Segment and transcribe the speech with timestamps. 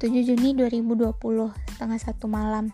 [0.00, 1.12] 7 Juni 2020
[1.76, 2.72] setengah satu malam.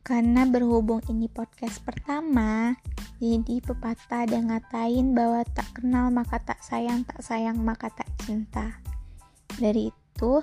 [0.00, 2.72] Karena berhubung ini podcast pertama
[3.20, 8.80] jadi pepatah ada ngatain bahwa tak kenal maka tak sayang tak sayang maka tak cinta.
[9.60, 10.40] Dari itu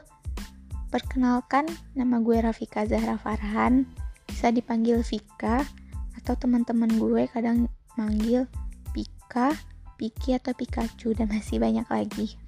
[0.94, 1.66] perkenalkan
[1.98, 3.90] nama gue Rafika Zahra Farhan.
[4.30, 5.66] Bisa dipanggil Vika
[6.14, 7.66] atau teman-teman gue kadang
[7.98, 8.46] manggil
[8.94, 9.50] Pika,
[9.98, 12.45] Piki atau Pikachu dan masih banyak lagi.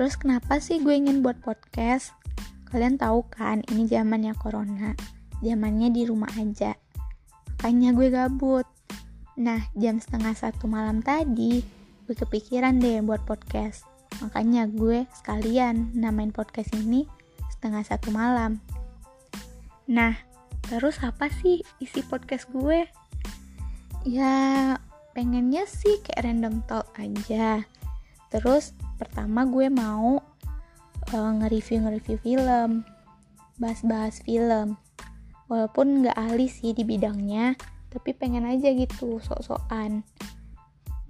[0.00, 2.16] Terus kenapa sih gue ingin buat podcast?
[2.72, 4.96] Kalian tahu kan ini zamannya corona,
[5.44, 6.72] zamannya di rumah aja.
[7.44, 8.64] Makanya gue gabut.
[9.36, 11.60] Nah, jam setengah satu malam tadi,
[12.08, 13.84] gue kepikiran deh buat podcast.
[14.24, 17.04] Makanya gue sekalian namain podcast ini
[17.52, 18.56] setengah satu malam.
[19.84, 20.16] Nah,
[20.64, 22.88] terus apa sih isi podcast gue?
[24.08, 24.80] Ya,
[25.12, 27.68] pengennya sih kayak random talk aja.
[28.32, 30.20] Terus pertama gue mau
[31.16, 32.84] uh, nge-review nge-review film
[33.56, 34.76] bahas-bahas film.
[35.48, 37.56] Walaupun nggak ahli sih di bidangnya
[37.90, 40.04] tapi pengen aja gitu sok-sokan.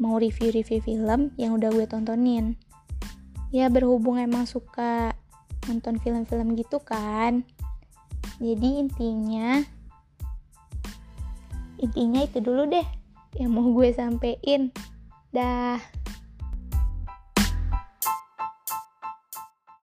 [0.01, 2.57] Mau review-review film yang udah gue tontonin.
[3.51, 5.13] Ya berhubung emang suka
[5.69, 7.45] nonton film-film gitu kan.
[8.41, 9.61] Jadi intinya
[11.77, 12.87] intinya itu dulu deh
[13.37, 14.73] yang mau gue sampein.
[15.31, 15.77] Dah